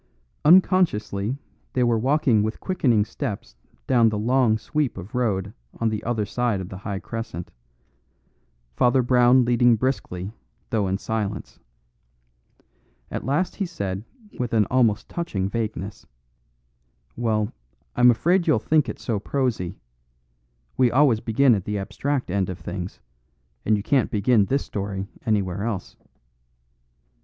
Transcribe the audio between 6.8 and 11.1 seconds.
crescent, Father Brown leading briskly, though in